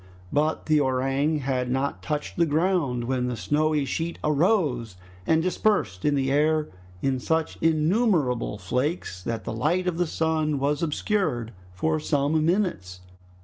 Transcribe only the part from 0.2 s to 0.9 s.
But the